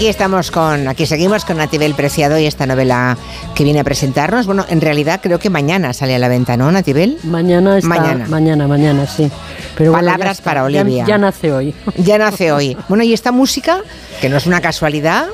Aquí 0.00 0.08
estamos 0.08 0.50
con, 0.50 0.88
aquí 0.88 1.04
seguimos 1.04 1.44
con 1.44 1.58
Natibel 1.58 1.94
Preciado 1.94 2.38
y 2.38 2.46
esta 2.46 2.64
novela 2.64 3.18
que 3.54 3.64
viene 3.64 3.80
a 3.80 3.84
presentarnos. 3.84 4.46
Bueno, 4.46 4.64
en 4.70 4.80
realidad 4.80 5.20
creo 5.22 5.38
que 5.38 5.50
mañana 5.50 5.92
sale 5.92 6.14
a 6.14 6.18
la 6.18 6.28
venta, 6.28 6.56
¿no, 6.56 6.72
Natibel? 6.72 7.18
Mañana 7.22 7.76
está, 7.76 7.86
mañana, 7.86 8.26
mañana, 8.26 8.66
mañana 8.66 9.06
sí. 9.06 9.30
Pero 9.76 9.92
Palabras 9.92 10.40
para 10.40 10.64
Olivia. 10.64 11.04
Ya, 11.06 11.18
nace 11.18 11.52
hoy. 11.52 11.74
Ya 11.98 12.16
nace 12.16 12.50
hoy. 12.50 12.78
Bueno, 12.88 13.04
y 13.04 13.12
esta 13.12 13.30
música, 13.30 13.82
que 14.22 14.30
no 14.30 14.38
es 14.38 14.46
una 14.46 14.62
casualidad, 14.62 15.26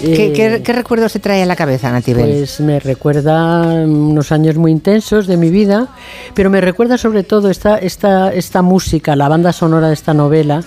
¿Qué, 0.00 0.32
qué, 0.32 0.46
eh, 0.46 0.72
recuerdos 0.72 1.12
te 1.12 1.18
trae 1.18 1.42
a 1.42 1.46
la 1.46 1.54
cabeza, 1.54 1.92
Natibel? 1.92 2.24
Pues 2.24 2.60
me 2.60 2.80
recuerda 2.80 3.84
unos 3.84 4.32
años 4.32 4.56
muy 4.56 4.72
intensos 4.72 5.26
de 5.26 5.36
mi 5.36 5.50
vida, 5.50 5.88
pero 6.32 6.48
me 6.48 6.62
recuerda 6.62 6.96
sobre 6.96 7.24
todo 7.24 7.50
esta, 7.50 7.76
esta, 7.76 8.32
esta 8.32 8.62
música, 8.62 9.16
la 9.16 9.28
banda 9.28 9.52
sonora 9.52 9.88
de 9.88 9.94
esta 9.94 10.14
novela, 10.14 10.64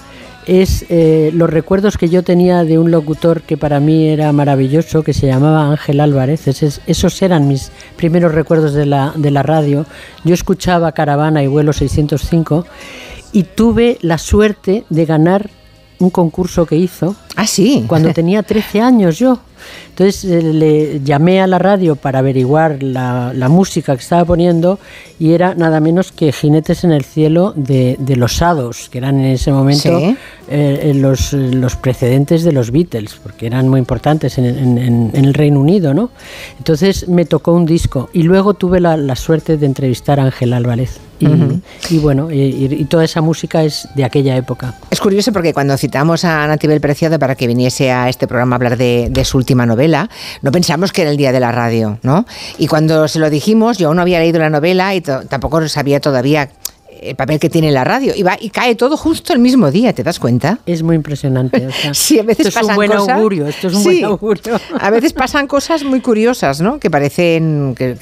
es 0.48 0.86
eh, 0.90 1.32
los 1.34 1.50
recuerdos 1.50 1.98
que 1.98 2.08
yo 2.08 2.24
tenía 2.24 2.64
de 2.64 2.80
un 2.80 2.90
locutor 2.90 3.42
que 3.42 3.58
para 3.58 3.80
mí 3.80 4.08
era 4.08 4.32
maravilloso, 4.32 5.04
que 5.04 5.14
se 5.14 5.28
llamaba 5.28 5.70
Ángel 5.70 6.00
Álvarez. 6.00 6.48
esos 6.48 7.22
eran 7.22 7.48
mis 7.48 7.72
primeros 7.98 8.34
recuerdos 8.34 8.74
de 8.74 8.86
la, 8.86 9.14
de 9.16 9.30
la 9.30 9.44
radio. 9.44 9.86
Yo 10.24 10.34
escuchaba 10.34 10.94
Caravana 10.94 11.44
y 11.44 11.48
Vuelo 11.48 11.74
605 11.74 12.66
y 13.34 13.44
tuve 13.44 13.98
la 14.02 14.18
suerte 14.18 14.86
de 14.90 15.06
ganar 15.06 15.50
un 16.00 16.10
concurso 16.10 16.66
que 16.66 16.76
hizo. 16.76 17.16
Ah, 17.36 17.48
sí. 17.48 17.86
Cuando 17.88 18.14
tenía 18.14 18.44
13 18.44 18.82
años 18.82 19.20
yo. 19.20 19.40
Entonces 19.90 20.24
eh, 20.26 20.42
le 20.42 21.02
llamé 21.02 21.42
a 21.42 21.48
la 21.48 21.58
radio 21.58 21.96
para 21.96 22.20
averiguar 22.20 22.84
la, 22.84 23.34
música 23.50 23.96
que 23.96 24.02
estaba 24.02 24.24
poniendo 24.26 24.80
y 25.20 25.32
era 25.32 25.56
nada 25.56 25.80
menos 25.80 26.12
que 26.12 26.32
Jinetes 26.32 26.84
en 26.84 26.92
el 26.92 27.04
Cielo 27.04 27.54
de, 27.56 27.98
los 28.16 28.38
Sados, 28.38 28.90
que 28.90 29.00
eran 29.00 29.20
en 29.20 29.32
ese 29.32 29.52
momento 29.52 30.16
eh, 30.50 30.92
los, 30.96 31.34
los, 31.34 31.76
precedentes 31.76 32.44
de 32.44 32.52
los 32.52 32.72
Beatles, 32.72 33.16
porque 33.22 33.48
eran 33.48 33.68
muy 33.68 33.80
importantes 33.80 34.38
en, 34.38 35.12
el 35.14 35.34
Reino 35.34 35.60
Unido, 35.60 35.94
¿no? 35.94 36.12
Entonces 36.60 37.08
me 37.08 37.26
tocó 37.26 37.54
un 37.54 37.66
disco 37.66 38.10
y 38.14 38.24
luego 38.24 38.54
tuve 38.54 38.80
la, 38.80 38.98
la 38.98 39.16
suerte 39.16 39.58
de 39.58 39.66
entrevistar 39.66 40.20
a 40.20 40.26
Ángel 40.26 40.54
Álvarez. 40.54 41.00
Y, 41.20 41.98
bueno, 42.00 42.30
y, 42.32 42.86
toda 42.86 43.04
esa 43.04 43.22
música 43.22 43.64
es 43.64 43.88
de 43.96 44.04
aquella 44.04 44.36
época. 44.36 44.76
Es 44.90 45.00
curioso 45.00 45.32
porque 45.32 45.54
cuando 45.54 45.78
citamos 45.78 46.26
a 46.26 46.48
Natibel 46.48 46.80
Preciado 46.80 47.20
para 47.20 47.36
que 47.36 47.48
viniese 47.48 47.92
a 47.92 48.10
este 48.10 48.28
programa 48.28 48.56
a 48.56 48.58
hablar 48.58 48.78
de, 48.78 49.08
de, 49.10 49.26
su 49.26 49.38
última 49.38 49.66
novela, 49.66 50.10
no 50.42 50.52
pensamos 50.52 50.92
que 50.92 51.02
era 51.02 51.12
el 51.12 51.18
día 51.18 51.32
de 51.32 51.40
la 51.40 51.52
radio, 51.52 52.00
¿no? 52.04 52.26
Y 52.58 52.68
cuando 52.68 53.08
se 53.08 53.20
lo 53.20 53.30
dijimos, 53.30 53.78
yo 53.78 53.88
aún 53.88 53.98
no 53.98 54.02
había 54.02 54.20
leído 54.20 54.40
la 54.40 54.50
novela 54.50 54.94
y 54.96 55.02
tampoco 55.02 55.68
sabía 55.68 56.00
todavía 56.00 56.50
el 57.10 57.16
papel 57.16 57.40
que 57.40 57.50
tiene 57.50 57.72
la 57.72 57.84
radio 57.84 58.14
y 58.16 58.24
va 58.24 58.38
y 58.40 58.50
cae 58.50 58.76
todo 58.76 58.98
justo 58.98 59.34
el 59.34 59.40
mismo 59.40 59.72
día, 59.72 59.94
¿te 59.94 60.04
das 60.04 60.20
cuenta? 60.20 60.60
Es 60.66 60.84
muy 60.84 60.96
impresionante. 60.96 61.68
sí, 61.94 62.20
a 62.20 62.24
veces 62.24 62.48
esto 62.48 62.60
es 62.60 62.68
un 62.68 62.76
buen 62.76 62.92
cosas, 62.92 63.10
augurio, 63.10 63.48
esto 63.48 63.68
es 63.68 63.76
un 63.76 63.84
buen 63.84 64.04
augurio. 64.06 64.60
a 64.80 64.90
veces 64.90 65.14
pasan 65.14 65.48
cosas 65.48 65.84
muy 65.84 66.02
curiosas, 66.02 66.62
¿no? 66.62 66.80
Que 66.80 66.90
parecen 66.90 67.76
que, 67.76 67.98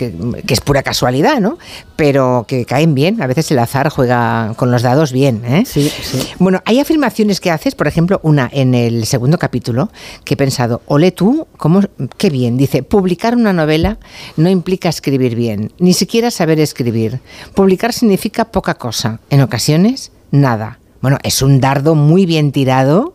es 0.48 0.62
pura 0.62 0.84
casualidad, 0.84 1.40
¿no? 1.40 1.58
Pero 1.96 2.46
que 2.48 2.66
caen 2.66 2.96
bien. 2.96 3.22
A 3.22 3.28
veces 3.28 3.52
el 3.52 3.60
azar 3.60 3.90
juega 3.90 4.54
con 4.56 4.72
los 4.72 4.82
dados 4.82 5.12
bien, 5.12 5.44
¿eh? 5.46 5.64
Sí, 5.66 5.92
sí. 6.02 6.20
Bueno, 6.40 6.62
hay 6.66 6.80
afirmaciones 6.80 7.40
que 7.40 7.52
haces, 7.52 7.76
por 7.76 7.88
ejemplo, 7.88 8.20
una 8.24 8.50
en 8.52 8.74
el 8.74 9.06
segundo 9.06 9.38
capítulo 9.38 9.90
que 10.24 10.34
he 10.36 10.38
pensado, 10.38 10.82
ole 10.88 11.12
tú, 11.12 11.48
cómo, 11.58 11.82
qué 12.18 12.30
bien. 12.30 12.58
Dice, 12.58 12.84
publicar 12.84 13.36
una 13.36 13.54
novela 13.54 13.98
no 14.38 14.50
implica 14.50 14.90
escribir 14.90 15.36
bien, 15.36 15.72
ni 15.80 15.94
siquiera 15.94 16.32
saber 16.32 16.60
escribir. 16.60 17.20
Publicar 17.54 17.94
significa 17.94 18.46
poca 18.46 18.76
cosa 18.76 18.95
en 19.30 19.42
ocasiones 19.42 20.12
nada. 20.32 20.80
Bueno, 21.02 21.18
es 21.24 21.42
un 21.42 21.60
dardo 21.60 21.96
muy 21.96 22.26
bien 22.26 22.52
tirado. 22.52 23.14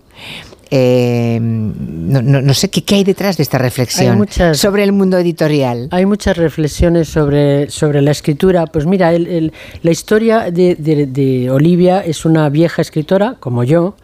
Eh, 0.72 1.38
no, 1.40 2.54
sé 2.54 2.70
¿qué, 2.70 2.94
hay 2.94 3.02
detrás 3.02 3.36
de 3.36 3.42
esta 3.42 3.58
reflexión 3.58 4.28
sobre 4.54 4.84
el 4.84 4.92
mundo 4.92 5.18
editorial. 5.18 5.88
Hay 5.90 6.06
muchas 6.06 6.36
reflexiones 6.36 7.08
sobre, 7.08 7.68
sobre 7.70 8.02
la 8.02 8.12
escritura. 8.12 8.66
Pues 8.66 8.86
mira, 8.86 9.10
la 9.18 9.90
historia 9.90 10.50
de 10.50 11.48
Olivia 11.50 12.00
es 12.00 12.24
una 12.24 12.48
vieja 12.48 12.82
escritora, 12.82 13.36
como 13.40 13.64
yo, 13.64 13.96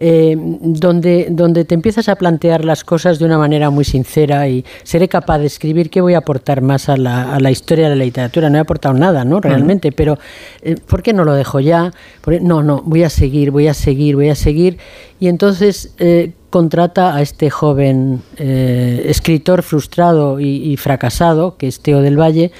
eh, 0.00 0.34
donde, 0.36 1.28
donde 1.30 1.66
te 1.66 1.74
empiezas 1.74 2.08
a 2.08 2.16
plantear 2.16 2.64
las 2.64 2.84
cosas 2.84 3.18
de 3.18 3.26
una 3.26 3.36
manera 3.36 3.68
muy 3.68 3.84
sincera 3.84 4.48
y 4.48 4.64
seré 4.82 5.08
capaz 5.08 5.38
de 5.38 5.46
escribir 5.46 5.90
qué 5.90 6.00
voy 6.00 6.14
a 6.14 6.18
aportar 6.18 6.62
más 6.62 6.88
a 6.88 6.96
la, 6.96 7.34
a 7.34 7.38
la 7.38 7.50
historia 7.50 7.90
de 7.90 7.96
la 7.96 8.04
literatura. 8.04 8.48
No 8.48 8.56
he 8.56 8.60
aportado 8.60 8.94
nada, 8.94 9.24
¿no? 9.24 9.40
Realmente, 9.40 9.92
pero 9.92 10.18
eh, 10.62 10.76
¿por 10.86 11.02
qué 11.02 11.12
no 11.12 11.24
lo 11.24 11.34
dejo 11.34 11.60
ya? 11.60 11.92
No, 12.40 12.62
no, 12.62 12.82
voy 12.84 13.02
a 13.02 13.10
seguir, 13.10 13.50
voy 13.50 13.68
a 13.68 13.74
seguir, 13.74 14.16
voy 14.16 14.30
a 14.30 14.34
seguir. 14.34 14.78
Y 15.20 15.28
entonces 15.28 15.94
eh, 15.98 16.32
contrata 16.50 17.14
a 17.14 17.22
este 17.22 17.48
joven 17.48 18.22
eh, 18.36 19.04
escritor 19.06 19.62
frustrado 19.62 20.40
y, 20.40 20.76
fracasado, 20.76 21.56
que 21.56 21.68
es 21.68 21.80
Teo 21.80 22.02
del 22.02 22.20
Valle, 22.20 22.50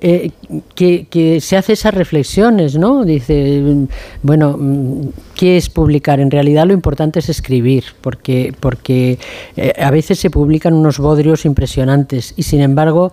eh, 0.00 0.30
que, 0.74 1.40
se 1.40 1.56
hace 1.56 1.74
esas 1.74 1.92
reflexiones, 1.92 2.76
¿no? 2.76 3.04
Dice, 3.04 3.86
bueno, 4.22 4.58
¿qué 5.34 5.56
es 5.56 5.68
publicar? 5.68 6.20
En 6.20 6.30
realidad 6.30 6.66
lo 6.66 6.72
importante 6.72 7.18
es 7.18 7.28
escribir, 7.28 7.84
porque, 8.00 8.54
porque 8.58 9.18
eh, 9.56 9.72
a 9.78 9.90
veces 9.90 10.18
se 10.18 10.30
publican 10.30 10.72
unos 10.72 10.98
bodrios 10.98 11.44
impresionantes 11.44 12.32
y 12.36 12.44
sin 12.44 12.60
embargo 12.60 13.12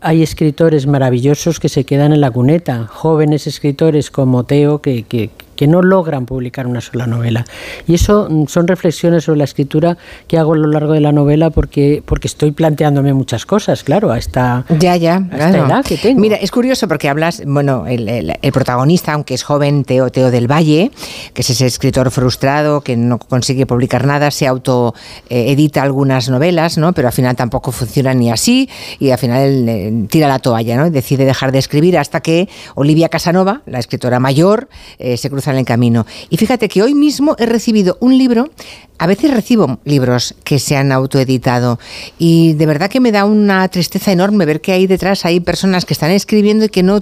hay 0.00 0.22
escritores 0.22 0.86
maravillosos 0.86 1.58
que 1.58 1.68
se 1.68 1.84
quedan 1.84 2.12
en 2.12 2.20
la 2.20 2.30
cuneta, 2.30 2.86
jóvenes 2.86 3.46
escritores 3.46 4.10
como 4.10 4.44
Teo 4.44 4.80
que, 4.80 5.02
que, 5.02 5.30
que 5.58 5.66
no 5.66 5.82
logran 5.82 6.24
publicar 6.24 6.68
una 6.68 6.80
sola 6.80 7.08
novela. 7.08 7.44
Y 7.88 7.94
eso 7.94 8.28
mm, 8.30 8.46
son 8.46 8.68
reflexiones 8.68 9.24
sobre 9.24 9.38
la 9.38 9.44
escritura 9.44 9.98
que 10.28 10.38
hago 10.38 10.54
a 10.54 10.56
lo 10.56 10.68
largo 10.68 10.92
de 10.92 11.00
la 11.00 11.10
novela 11.10 11.50
porque, 11.50 12.00
porque 12.06 12.28
estoy 12.28 12.52
planteándome 12.52 13.12
muchas 13.12 13.44
cosas, 13.44 13.82
claro, 13.82 14.12
a 14.12 14.18
esta, 14.18 14.64
ya, 14.78 14.94
ya, 14.94 15.16
edad 15.16 15.84
que 15.84 15.96
tengo. 15.96 16.20
Mira, 16.20 16.36
es 16.36 16.52
curioso 16.52 16.86
porque 16.86 17.08
hablas, 17.08 17.42
bueno, 17.44 17.88
el, 17.88 18.32
protagonista, 18.52 19.14
aunque 19.14 19.34
es 19.34 19.42
joven, 19.42 19.82
Teo, 19.82 20.10
Teo 20.10 20.30
del 20.30 20.46
Valle, 20.46 20.92
que 21.34 21.42
es 21.42 21.50
ese 21.50 21.66
escritor 21.66 22.12
frustrado 22.12 22.82
que 22.82 22.96
no 22.96 23.18
consigue 23.18 23.66
publicar 23.66 24.06
nada, 24.06 24.30
se 24.30 24.46
auto 24.46 24.94
eh, 25.28 25.56
algunas 25.74 26.28
novelas, 26.28 26.78
¿no? 26.78 26.92
Pero 26.92 27.08
al 27.08 27.14
final 27.14 27.34
tampoco 27.34 27.72
funciona 27.72 28.14
ni 28.14 28.30
así 28.30 28.70
y 29.00 29.10
al 29.10 29.18
final 29.18 29.68
eh, 29.68 30.06
tira 30.08 30.28
la 30.28 30.38
toalla, 30.38 30.76
¿no? 30.76 30.86
Y 30.86 30.90
decide 30.90 31.24
dejar 31.24 31.50
de 31.50 31.58
escribir 31.58 31.98
hasta 31.98 32.20
que 32.20 32.48
Olivia 32.76 33.08
Casanova, 33.08 33.62
la 33.66 33.80
escritora 33.80 34.20
mayor, 34.20 34.68
eh, 35.00 35.16
se 35.16 35.28
cruza 35.28 35.47
en 35.52 35.58
el 35.58 35.64
camino. 35.64 36.06
Y 36.30 36.36
fíjate 36.36 36.68
que 36.68 36.82
hoy 36.82 36.94
mismo 36.94 37.36
he 37.38 37.46
recibido 37.46 37.96
un 38.00 38.16
libro, 38.16 38.50
a 38.98 39.06
veces 39.06 39.30
recibo 39.30 39.78
libros 39.84 40.34
que 40.44 40.58
se 40.58 40.76
han 40.76 40.92
autoeditado 40.92 41.78
y 42.18 42.54
de 42.54 42.66
verdad 42.66 42.90
que 42.90 43.00
me 43.00 43.12
da 43.12 43.24
una 43.24 43.66
tristeza 43.68 44.12
enorme 44.12 44.44
ver 44.44 44.60
que 44.60 44.72
ahí 44.72 44.86
detrás 44.86 45.24
hay 45.24 45.40
personas 45.40 45.84
que 45.84 45.94
están 45.94 46.10
escribiendo 46.10 46.64
y 46.64 46.68
que 46.68 46.82
no, 46.82 47.00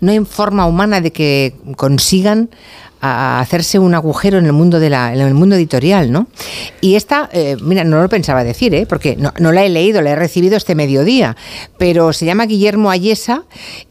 no 0.00 0.12
hay 0.12 0.20
forma 0.24 0.66
humana 0.66 1.00
de 1.00 1.12
que 1.12 1.54
consigan 1.76 2.50
a 3.04 3.40
hacerse 3.40 3.80
un 3.80 3.94
agujero 3.94 4.38
en 4.38 4.46
el 4.46 4.52
mundo 4.52 4.78
de 4.78 4.88
la, 4.88 5.12
en 5.12 5.20
el 5.20 5.34
mundo 5.34 5.56
editorial, 5.56 6.12
¿no? 6.12 6.28
Y 6.80 6.94
esta, 6.94 7.28
eh, 7.32 7.56
mira, 7.60 7.82
no 7.82 8.00
lo 8.00 8.08
pensaba 8.08 8.44
decir, 8.44 8.72
¿eh? 8.74 8.86
porque 8.86 9.16
no, 9.16 9.32
no, 9.40 9.50
la 9.50 9.64
he 9.64 9.68
leído, 9.68 10.00
la 10.02 10.10
he 10.10 10.16
recibido 10.16 10.56
este 10.56 10.76
mediodía, 10.76 11.36
pero 11.78 12.12
se 12.12 12.26
llama 12.26 12.46
Guillermo 12.46 12.92
Ayesa 12.92 13.42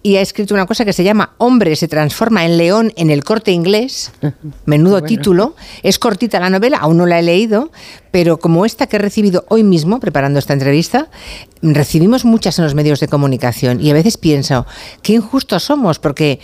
y 0.01 0.15
ha 0.15 0.21
escrito 0.21 0.53
una 0.53 0.65
cosa 0.65 0.85
que 0.85 0.93
se 0.93 1.03
llama 1.03 1.33
Hombre 1.39 1.75
se 1.75 1.89
transforma 1.89 2.45
en 2.45 2.57
león 2.57 2.93
en 2.95 3.09
el 3.09 3.25
corte 3.25 3.51
inglés, 3.51 4.13
menudo 4.65 5.01
título, 5.01 5.55
es 5.83 5.99
cortita 5.99 6.39
la 6.39 6.49
novela, 6.49 6.77
aún 6.77 6.95
no 6.95 7.05
la 7.05 7.19
he 7.19 7.21
leído, 7.21 7.69
pero 8.11 8.39
como 8.39 8.65
esta 8.65 8.87
que 8.87 8.95
he 8.95 8.99
recibido 8.99 9.43
hoy 9.49 9.63
mismo 9.63 9.99
preparando 9.99 10.39
esta 10.39 10.53
entrevista, 10.53 11.09
recibimos 11.61 12.23
muchas 12.23 12.57
en 12.59 12.63
los 12.63 12.75
medios 12.75 13.01
de 13.01 13.09
comunicación 13.09 13.81
y 13.81 13.89
a 13.89 13.93
veces 13.93 14.17
pienso, 14.17 14.65
qué 15.01 15.13
injustos 15.13 15.63
somos, 15.63 15.99
porque 15.99 16.39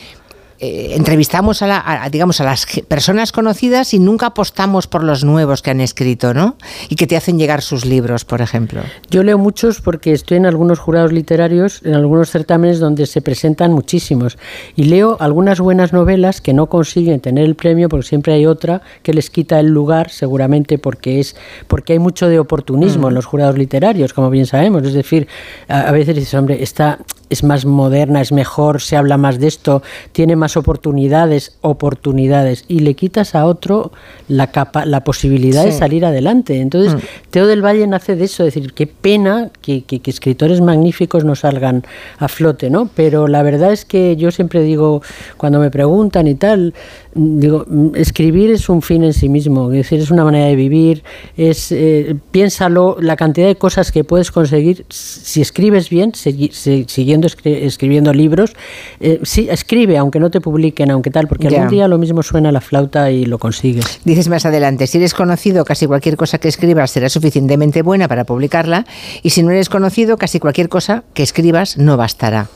eh, 0.60 0.94
entrevistamos 0.96 1.62
a, 1.62 1.68
la, 1.68 2.10
digamos, 2.12 2.42
a 2.42 2.44
las 2.44 2.66
personas 2.88 3.32
conocidas 3.32 3.94
y 3.94 4.00
nunca 4.00 4.28
apostamos 4.28 4.88
por 4.88 5.04
los 5.04 5.24
nuevos 5.24 5.62
que 5.62 5.72
han 5.72 5.82
escrito, 5.82 6.34
¿no? 6.34 6.58
Y 6.90 6.96
que 6.96 7.08
te 7.08 7.16
hacen 7.16 7.38
llegar 7.38 7.62
sus 7.62 7.86
libros, 7.86 8.26
por 8.26 8.42
ejemplo. 8.42 8.82
Yo 9.10 9.24
leo 9.24 9.38
muchos 9.38 9.82
porque 9.82 10.14
estoy 10.14 10.38
en 10.38 10.46
algunos 10.46 10.80
jurados 10.80 11.12
literarios, 11.12 11.82
en 11.84 11.94
algunos 11.94 12.32
certámenes 12.32 12.80
donde 12.80 13.06
se 13.06 13.22
presentan 13.22 13.72
muchísimos. 13.72 14.38
Y 14.76 14.86
leo 14.86 15.18
algunas 15.20 15.60
buenas 15.60 15.94
novelas 15.94 16.42
que 16.42 16.54
no 16.54 16.68
consiguen 16.68 17.20
tener 17.20 17.46
el 17.46 17.56
premio 17.56 17.90
porque 17.90 18.08
siempre 18.08 18.34
hay 18.34 18.46
otra 18.46 18.82
que 19.04 19.14
les 19.14 19.30
quita 19.30 19.60
el 19.60 19.68
lugar, 19.68 20.10
seguramente 20.10 20.78
porque 20.78 21.20
es 21.20 21.36
porque 21.68 21.94
hay 21.94 22.00
mucho 22.00 22.30
de 22.30 22.40
oportunismo 22.40 23.08
en 23.08 23.14
mm. 23.14 23.16
los 23.16 23.26
jurados 23.26 23.58
literarios, 23.58 24.14
como 24.14 24.30
bien 24.30 24.46
sabemos. 24.46 24.84
Es 24.84 24.94
decir, 24.94 25.28
a, 25.68 25.92
veces 25.92 26.16
dices, 26.16 26.34
hombre, 26.34 26.64
está 26.64 27.00
es 27.30 27.44
más 27.44 27.66
moderna, 27.66 28.22
es 28.22 28.32
mejor, 28.32 28.82
se 28.82 28.96
habla 28.96 29.18
más 29.18 29.40
de 29.40 29.48
esto, 29.48 29.84
tiene 30.12 30.36
más 30.36 30.58
oportunidades, 30.58 31.58
oportunidades, 31.62 32.66
y 32.68 32.80
le 32.80 32.94
quitas 32.94 33.36
a 33.36 33.46
otro 33.46 33.92
la 34.28 34.48
capa, 34.52 34.86
la 34.86 35.04
posibilidad 35.04 35.66
de 35.66 35.72
salir 35.72 36.06
adelante. 36.06 36.62
Entonces, 36.62 36.96
mm. 36.96 37.30
Teo 37.30 37.48
del 37.48 37.64
Valle 37.64 37.86
nace 37.88 38.16
de 38.16 38.26
eso, 38.26 38.46
es 38.46 38.54
decir, 38.54 38.74
qué 38.74 38.88
pena 38.88 39.50
que, 39.62 39.84
que, 39.84 40.02
escritores 40.10 40.62
magníficos 40.62 41.26
no 41.26 41.36
salgan 41.36 41.84
a 42.18 42.28
flote, 42.28 42.70
¿no? 42.70 42.90
Pero 42.96 43.28
la 43.28 43.44
verdad 43.44 43.74
es 43.74 43.86
que 43.86 44.16
yo 44.16 44.32
siempre 44.32 44.62
digo, 44.62 45.02
cuando 45.38 45.60
me 45.60 45.70
preguntan 45.70 46.28
y 46.28 46.36
tal, 46.36 46.74
digo, 47.18 47.66
escribir 47.96 48.52
es 48.52 48.70
un 48.70 48.82
fin 48.82 49.04
en 49.04 49.14
sí 49.14 49.28
mismo, 49.28 49.72
es 49.72 49.78
decir, 49.78 50.00
es 50.00 50.12
una 50.12 50.24
manera 50.24 50.46
de 50.46 50.56
vivir, 50.56 51.04
es 51.36 51.72
eh, 51.72 52.16
piénsalo, 52.32 52.98
la 53.00 53.16
cantidad 53.16 53.48
de 53.48 53.56
cosas 53.56 53.92
que 53.92 54.04
puedes 54.04 54.32
conseguir 54.32 54.86
si 54.90 55.42
escribes 55.42 55.90
bien, 55.90 56.14
siguiendo 56.14 57.28
escribiendo 57.44 58.14
libros, 58.14 58.54
eh, 59.00 59.20
sí, 59.24 59.48
escribe, 59.50 59.98
aunque 59.98 60.20
no 60.20 60.30
te 60.30 60.42
publiquen, 60.42 60.92
aunque 60.92 61.10
tal, 61.10 61.28
porque 61.28 61.48
algún 61.48 61.70
día 61.70 61.88
lo 61.88 61.98
mismo 61.98 62.24
suena 62.24 62.52
la 62.52 62.62
flauta 62.62 63.12
y 63.12 63.26
lo 63.26 63.40
consigues. 63.40 64.00
Dices 64.06 64.28
más 64.30 64.46
adelante, 64.46 64.88
si 64.88 64.98
eres 64.98 65.14
conocido, 65.14 65.66
casi 65.66 65.88
cualquier 65.88 66.18
cosa 66.18 66.38
que 66.38 66.48
escribas 66.48 66.92
será 66.92 67.10
suficientemente 67.10 67.82
buena 67.82 68.08
para 68.08 68.26
publicarla, 68.26 68.86
y 69.24 69.32
si 69.32 69.44
no 69.44 69.52
eres 69.52 69.70
conocido, 69.70 70.18
casi 70.18 70.40
cualquier 70.40 70.70
cosa 70.70 71.04
que 71.14 71.24
escribas 71.24 71.78
no 71.78 71.98
bastará. 71.98 72.48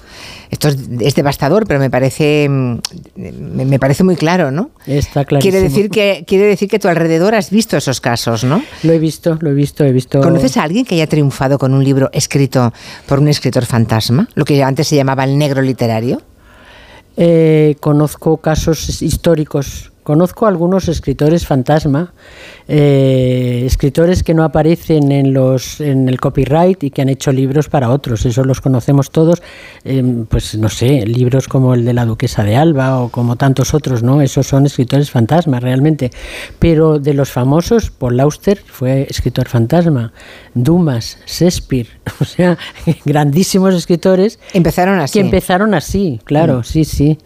Esto 0.49 0.67
es, 0.67 1.15
devastador, 1.15 1.65
pero 1.65 1.79
me 1.79 1.89
parece, 1.89 2.47
mm, 2.49 2.79
me, 3.15 3.79
parece 3.79 4.03
muy 4.03 4.15
claro, 4.15 4.51
¿no? 4.51 4.71
Está. 4.85 5.25
Quiere 5.25 5.61
decir 5.61 5.89
que 5.89 6.23
quiere 6.27 6.45
decir 6.45 6.69
que 6.69 6.79
tu 6.79 6.87
alrededor 6.87 7.35
has 7.35 7.49
visto 7.49 7.77
esos 7.77 8.01
casos, 8.01 8.43
¿no? 8.43 8.61
Lo 8.83 8.93
he 8.93 8.99
visto, 8.99 9.37
lo 9.39 9.49
he 9.49 9.53
visto, 9.53 9.85
he 9.85 9.91
visto. 9.91 10.21
¿Conoces 10.21 10.57
a 10.57 10.63
alguien 10.63 10.85
que 10.85 10.95
haya 10.95 11.07
triunfado 11.07 11.57
con 11.57 11.73
un 11.73 11.83
libro 11.83 12.09
escrito 12.13 12.73
por 13.05 13.19
un 13.19 13.27
escritor 13.27 13.65
fantasma, 13.65 14.27
lo 14.35 14.45
que 14.45 14.63
antes 14.63 14.87
se 14.87 14.95
llamaba 14.95 15.23
el 15.23 15.37
negro 15.37 15.61
literario? 15.61 16.21
Eh, 17.17 17.75
conozco 17.79 18.37
casos 18.37 19.01
históricos 19.01 19.90
Conozco 20.03 20.47
algunos 20.47 20.87
escritores 20.87 21.45
fantasma, 21.45 22.13
eh, 22.67 23.63
escritores 23.65 24.23
que 24.23 24.33
no 24.33 24.43
aparecen 24.43 25.11
en, 25.11 25.31
los, 25.31 25.79
en 25.79 26.09
el 26.09 26.19
copyright 26.19 26.83
y 26.83 26.89
que 26.89 27.03
han 27.03 27.09
hecho 27.09 27.31
libros 27.31 27.69
para 27.69 27.91
otros. 27.91 28.25
Eso 28.25 28.43
los 28.43 28.61
conocemos 28.61 29.11
todos. 29.11 29.43
Em, 29.83 30.25
pues 30.25 30.57
no 30.57 30.69
sé, 30.69 31.05
libros 31.05 31.47
como 31.47 31.75
el 31.75 31.85
de 31.85 31.93
la 31.93 32.05
Duquesa 32.05 32.43
de 32.43 32.55
Alba 32.55 32.99
o 32.99 33.09
como 33.09 33.35
tantos 33.35 33.75
otros, 33.75 34.01
¿no? 34.01 34.21
Esos 34.21 34.47
son 34.47 34.65
escritores 34.65 35.11
fantasma 35.11 35.59
realmente. 35.59 36.11
Pero 36.57 36.97
de 36.97 37.13
los 37.13 37.31
famosos, 37.31 37.91
Paul 37.91 38.19
Auster 38.21 38.57
fue 38.65 39.05
escritor 39.07 39.47
fantasma. 39.47 40.13
Dumas, 40.55 41.19
Shakespeare, 41.27 41.87
o 42.19 42.25
sea, 42.25 42.57
grandísimos 43.05 43.75
escritores. 43.75 44.39
Empezaron 44.53 44.99
así. 44.99 45.13
Que 45.13 45.25
empezaron 45.25 45.75
así, 45.75 46.19
claro, 46.23 46.59
mm. 46.59 46.63
sí, 46.63 46.85
sí. 46.85 47.19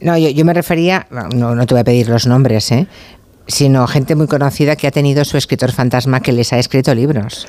No, 0.00 0.16
yo, 0.16 0.44
me 0.44 0.54
refería, 0.54 1.06
no, 1.10 1.54
no 1.54 1.66
te 1.66 1.74
voy 1.74 1.80
a 1.80 1.84
pedir 1.84 2.08
los 2.08 2.26
nombres, 2.26 2.70
¿eh? 2.72 2.86
sino 3.46 3.86
gente 3.86 4.14
muy 4.14 4.26
conocida 4.26 4.76
que 4.76 4.86
ha 4.86 4.90
tenido 4.90 5.24
su 5.24 5.36
escritor 5.36 5.72
fantasma 5.72 6.20
que 6.20 6.32
les 6.32 6.52
ha 6.52 6.58
escrito 6.58 6.94
libros. 6.94 7.46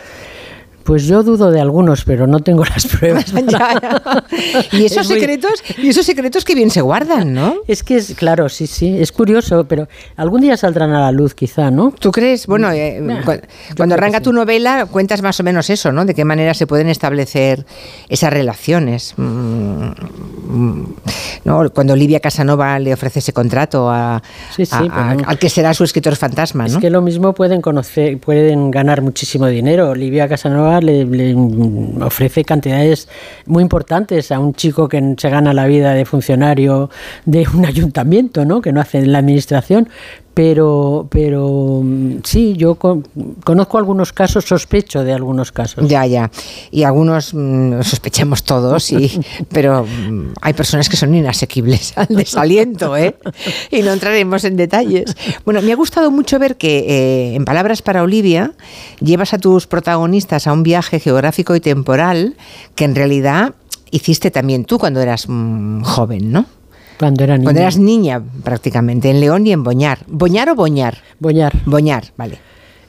Pues 0.84 1.06
yo 1.06 1.22
dudo 1.22 1.52
de 1.52 1.62
algunos, 1.62 2.04
pero 2.06 2.28
no 2.28 2.40
tengo 2.40 2.66
las 2.66 2.88
pruebas. 3.00 3.34
Y 4.72 4.86
esos 4.86 5.08
secretos, 5.08 5.64
y 5.78 5.90
esos 5.90 6.06
secretos 6.06 6.44
que 6.44 6.56
bien 6.56 6.70
se 6.70 6.82
guardan, 6.82 7.34
¿no? 7.34 7.56
Es 7.68 7.84
que 7.84 7.98
es 7.98 8.16
claro, 8.16 8.50
sí, 8.50 8.68
sí, 8.68 8.98
es 9.00 9.12
curioso, 9.12 9.66
pero 9.66 9.88
algún 10.16 10.42
día 10.42 10.58
saldrán 10.58 10.92
a 10.92 11.02
la 11.02 11.12
luz, 11.12 11.36
quizá, 11.36 11.70
¿no? 11.72 11.92
¿Tú 11.92 12.12
crees? 12.12 12.48
Bueno, 12.48 12.72
eh, 12.72 13.22
cuando 13.78 13.96
arranca 13.96 14.22
tu 14.22 14.34
novela 14.34 14.88
cuentas 14.88 15.22
más 15.22 15.40
o 15.40 15.44
menos 15.44 15.70
eso, 15.70 15.92
¿no? 15.92 16.06
De 16.06 16.16
qué 16.16 16.26
manera 16.26 16.54
se 16.54 16.66
pueden 16.66 16.90
establecer 16.90 17.66
esas 18.10 18.34
relaciones. 18.34 19.14
Mm, 19.18 19.92
¿no? 20.52 21.70
Cuando 21.72 21.94
Olivia 21.94 22.20
Casanova 22.20 22.78
le 22.80 22.94
ofrece 22.94 23.20
ese 23.20 23.34
contrato 23.34 23.90
a, 23.90 24.22
al 25.26 25.40
que 25.40 25.50
será 25.50 25.74
su 25.74 25.84
escritor 25.84 26.16
fantasma, 26.16 26.68
¿no? 26.68 26.74
Es 26.74 26.78
que 26.78 26.90
lo 26.90 27.02
mismo 27.02 27.34
pueden 27.34 27.62
conocer, 27.62 28.18
pueden 28.20 28.72
ganar 28.72 29.02
muchísimo 29.02 29.48
dinero. 29.48 29.90
Olivia 29.90 30.28
Casanova 30.28 30.82
le, 30.82 31.36
ofrece 32.02 32.44
cantidades 32.44 33.08
muy 33.46 33.64
importantes 33.64 34.32
a 34.32 34.40
un 34.40 34.54
chico 34.54 34.88
que 34.88 35.16
se 35.18 35.30
gana 35.30 35.54
la 35.54 35.66
vida 35.66 35.94
de 35.94 36.06
funcionario 36.06 36.90
de 37.26 37.48
un 37.54 37.66
ayuntamiento, 37.72 38.46
¿no? 38.46 38.62
que 38.62 38.72
no 38.72 38.82
hace 38.82 39.00
en 39.00 39.12
la 39.12 39.20
administración, 39.20 39.90
pero 40.34 41.08
pero 41.10 41.84
sí 42.24 42.54
yo 42.56 42.76
conozco 42.76 43.78
algunos 43.78 44.14
casos 44.14 44.46
sospecho 44.46 45.04
de 45.04 45.14
algunos 45.14 45.52
casos. 45.52 45.88
Ya 45.88 46.06
ya. 46.06 46.32
Y 46.72 46.84
algunos 46.84 47.34
mm, 47.34 47.82
sospechamos 47.82 48.44
todos 48.44 48.92
y 48.92 49.20
pero 49.50 49.86
mm, 49.86 50.34
hay 50.42 50.54
personas 50.54 50.90
que 50.90 50.98
son 50.98 51.14
inasequibles 51.14 51.98
al 51.98 52.08
desaliento 52.08 52.96
¿eh? 52.96 53.16
y 53.72 53.82
no 53.82 53.92
entraremos 53.92 54.44
en 54.44 54.56
detalles. 54.56 55.16
Bueno 55.46 55.62
me 55.62 55.72
ha 55.72 55.76
gustado 55.76 56.12
mucho 56.12 56.40
ver 56.40 56.58
que 56.58 56.80
eh, 56.80 57.36
en 57.36 57.46
palabras 57.46 57.82
para 57.82 58.04
Olivia 58.04 58.54
llevas 59.00 59.34
a 59.34 59.38
tus 59.38 59.68
protagonistas 59.68 60.48
a 60.48 60.54
un 60.54 60.64
viaje 60.64 61.00
geográfico 61.00 61.56
y 61.56 61.60
temporal 61.60 62.36
que 62.76 62.86
en 62.86 62.96
realidad 62.96 63.54
hiciste 63.92 64.32
también 64.32 64.64
tú 64.64 64.80
cuando 64.80 65.02
eras 65.02 65.26
mm, 65.28 65.82
joven 65.82 66.32
no 66.32 66.61
cuando 67.02 67.24
era 67.24 67.36
niña. 67.36 67.46
Cuando 67.46 67.62
eras 67.62 67.80
niña, 67.80 68.22
prácticamente, 68.44 69.10
en 69.10 69.20
León 69.20 69.48
y 69.48 69.54
en 69.54 69.64
Boñar. 69.64 69.98
¿Boñar 70.06 70.50
o 70.50 70.56
Boñar? 70.56 71.00
Boñar. 71.20 71.52
Boñar, 71.66 72.04
vale. 72.16 72.38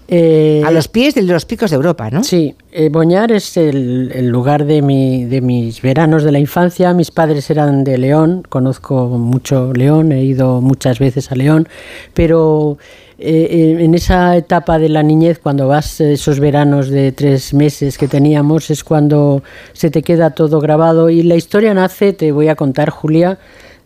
Eh, 0.06 0.62
a 0.66 0.70
los 0.70 0.88
pies 0.88 1.14
de 1.14 1.22
los 1.22 1.46
picos 1.46 1.70
de 1.70 1.76
Europa, 1.76 2.10
¿no? 2.10 2.22
Sí, 2.22 2.54
eh, 2.72 2.90
Boñar 2.90 3.32
es 3.32 3.56
el, 3.56 4.28
lugar 4.28 4.66
de, 4.66 4.82
mi, 4.82 5.24
de 5.24 5.40
mis 5.40 5.80
veranos 5.80 6.24
de 6.24 6.32
la 6.32 6.38
infancia. 6.38 6.92
Mis 6.92 7.10
padres 7.10 7.48
eran 7.48 7.84
de 7.84 7.96
León, 7.96 8.42
conozco 8.46 9.06
mucho 9.06 9.72
León, 9.72 10.12
he 10.12 10.22
ido 10.22 10.60
muchas 10.60 10.98
veces 10.98 11.32
a 11.32 11.34
León, 11.34 11.66
pero 12.12 12.76
eh, 13.18 13.78
en 13.80 13.94
esa 13.94 14.36
etapa 14.36 14.78
de 14.78 14.90
la 14.90 15.02
niñez, 15.02 15.38
cuando 15.38 15.68
vas 15.68 16.02
esos 16.02 16.38
veranos 16.38 16.90
de 16.90 17.12
tres 17.12 17.54
meses 17.54 17.96
que 17.96 18.08
teníamos, 18.08 18.68
es 18.68 18.84
cuando 18.84 19.42
se 19.72 19.90
te 19.90 20.02
queda 20.02 20.34
todo 20.34 20.60
grabado 20.60 21.08
y 21.08 21.22
la 21.22 21.36
historia 21.36 21.72
nace, 21.72 22.12
te 22.12 22.30
voy 22.30 22.48
a 22.48 22.56
contar, 22.56 22.90
Julia, 22.90 23.38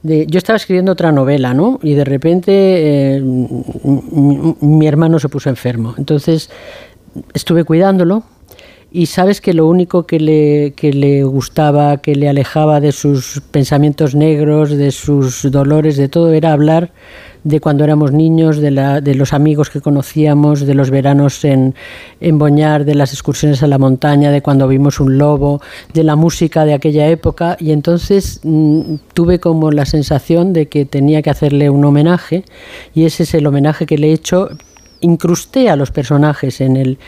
yo 0.06 0.38
estaba 0.38 0.56
escribiendo 0.56 0.92
otra 0.92 1.12
novela, 1.12 1.54
¿no? 1.54 1.78
Y 1.82 1.94
de 1.94 2.04
repente 2.04 2.52
eh, 3.16 3.22
mi, 3.22 4.86
hermano 4.86 5.18
se 5.18 5.28
puso 5.28 5.48
enfermo. 5.48 5.94
Entonces 5.98 6.50
estuve 7.34 7.64
cuidándolo 7.64 8.24
y 8.90 9.06
sabes 9.06 9.40
que 9.40 9.52
lo 9.52 9.66
único 9.66 10.06
que 10.06 10.20
le, 10.20 10.72
que 10.76 10.92
le 10.92 11.24
gustaba, 11.24 11.98
que 11.98 12.14
le 12.14 12.28
alejaba 12.28 12.80
de 12.80 12.92
sus 12.92 13.42
pensamientos 13.50 14.14
negros, 14.14 14.70
de 14.70 14.90
sus 14.90 15.50
dolores, 15.50 15.96
de 15.96 16.08
todo, 16.08 16.32
era 16.32 16.52
hablar 16.52 16.92
de 17.46 17.60
cuando 17.60 17.84
éramos 17.84 18.10
niños, 18.10 18.56
de, 18.56 18.72
la, 18.72 19.00
de 19.00 19.14
los 19.14 19.32
amigos 19.32 19.70
que 19.70 19.80
conocíamos, 19.80 20.66
de 20.66 20.74
los 20.74 20.90
veranos 20.90 21.44
en, 21.44 21.76
en 22.20 22.38
Boñar, 22.38 22.84
de 22.84 22.96
las 22.96 23.12
excursiones 23.12 23.62
a 23.62 23.68
la 23.68 23.78
montaña, 23.78 24.32
de 24.32 24.42
cuando 24.42 24.66
vimos 24.66 24.98
un 24.98 25.16
lobo, 25.16 25.62
de 25.94 26.02
la 26.02 26.16
música 26.16 26.64
de 26.64 26.74
aquella 26.74 27.06
época. 27.06 27.56
Y 27.60 27.70
entonces 27.70 28.40
mm, 28.42 28.96
tuve 29.14 29.38
como 29.38 29.70
la 29.70 29.86
sensación 29.86 30.52
de 30.52 30.66
que 30.66 30.86
tenía 30.86 31.22
que 31.22 31.30
hacerle 31.30 31.70
un 31.70 31.84
homenaje 31.84 32.44
y 32.94 33.04
ese 33.04 33.22
es 33.22 33.32
el 33.34 33.46
homenaje 33.46 33.86
que 33.86 33.96
le 33.96 34.08
he 34.08 34.12
hecho. 34.12 34.48
Incrusté 35.00 35.70
a 35.70 35.76
los 35.76 35.92
personajes 35.92 36.60
en 36.60 36.76
el 36.76 36.98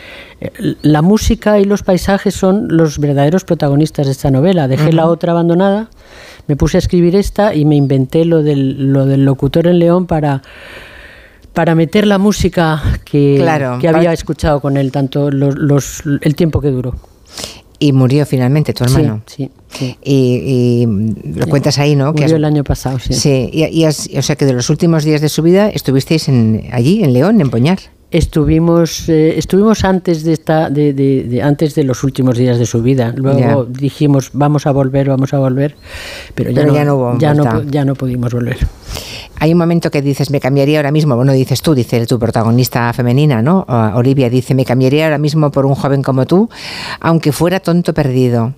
la 0.83 1.01
música 1.01 1.59
y 1.59 1.65
los 1.65 1.83
paisajes 1.83 2.33
son 2.33 2.67
los 2.69 2.99
verdaderos 2.99 3.43
protagonistas 3.43 4.05
de 4.05 4.13
esta 4.13 4.31
novela. 4.31 4.69
Dejé 4.69 4.93
la 4.93 5.07
otra 5.07 5.33
abandonada 5.33 5.89
me 6.49 6.57
puse 6.57 6.77
a 6.77 6.79
escribir 6.79 7.15
esta 7.15 7.53
y 7.53 7.63
me 7.63 7.75
inventé 7.75 8.25
lo 8.25 8.41
del, 8.41 8.91
lo 8.91 9.05
del 9.05 9.23
locutor 9.23 9.67
en 9.67 9.79
León 9.79 10.07
para 10.07 10.41
para 11.53 11.75
meter 11.75 12.07
la 12.07 12.17
música 12.17 12.81
que, 13.05 13.45
que 13.79 13.87
había 13.87 14.13
escuchado 14.13 14.59
con 14.59 14.77
él 14.77 14.91
tanto 14.91 15.29
los, 15.29 16.03
el 16.21 16.35
tiempo 16.35 16.61
que 16.61 16.69
duró 16.69 16.95
y 17.79 17.93
murió 17.93 18.25
finalmente 18.25 18.73
tu 18.73 18.83
hermano. 18.83 19.21
Sí, 19.25 19.49
sí. 19.69 19.97
Y, 20.03 20.85
lo 21.35 21.47
cuentas 21.47 21.79
ahí, 21.79 21.95
¿no? 21.95 22.11
Murió 22.11 22.35
el 22.35 22.45
año 22.45 22.63
pasado, 22.63 22.99
sí. 22.99 23.13
Sí, 23.13 23.49
y, 23.53 23.85
o 23.85 24.21
sea 24.21 24.35
que 24.35 24.45
de 24.45 24.53
los 24.53 24.69
últimos 24.69 25.05
días 25.05 25.21
de 25.21 25.29
su 25.29 25.41
vida 25.41 25.69
estuvisteis 25.69 26.27
en, 26.27 26.67
allí, 26.73 27.03
en 27.03 27.13
León, 27.13 27.39
en 27.39 27.49
Poñar. 27.49 27.79
Estuvimos, 28.11 29.07
eh, 29.07 29.37
estuvimos 29.37 29.83
antes 29.85 30.23
de, 30.23 30.33
esta, 30.33 30.71
de, 30.71 30.93
de, 30.93 31.41
antes 31.43 31.75
de 31.75 31.83
los 31.83 32.03
últimos 32.03 32.37
días 32.37 32.57
de 32.57 32.65
su 32.65 32.81
vida. 32.81 33.13
Luego 33.15 33.65
dijimos, 33.65 34.31
vamos 34.33 34.65
a 34.65 34.71
volver, 34.71 35.09
vamos 35.09 35.31
a 35.33 35.37
volver, 35.37 35.75
pero 36.33 36.49
ya, 36.49 36.65
no, 36.65 36.73
ya, 36.73 36.85
no, 36.85 37.19
ya, 37.19 37.33
no, 37.35 37.63
ya 37.63 37.85
no 37.85 37.93
pudimos 37.93 38.33
volver. 38.33 38.57
Hay 39.41 39.53
un 39.53 39.59
momento 39.59 39.91
que 39.91 40.01
dices, 40.01 40.31
me 40.31 40.39
cambiaría 40.39 40.79
ahora 40.79 40.91
mismo, 40.91 41.15
bueno, 41.15 41.31
dices 41.33 41.61
tú, 41.61 41.75
dice 41.75 42.05
tu 42.07 42.17
protagonista 42.17 42.91
femenina, 42.93 43.41
¿no? 43.43 43.65
Olivia 43.93 44.29
dice, 44.29 44.55
me 44.55 44.65
cambiaría 44.65 45.05
ahora 45.05 45.19
mismo 45.19 45.51
por 45.51 45.65
un 45.65 45.75
joven 45.75 46.01
como 46.01 46.25
tú, 46.25 46.49
aunque 46.99 47.31
fuera 47.31 47.59
tonto 47.59 47.93
perdido. 47.93 48.53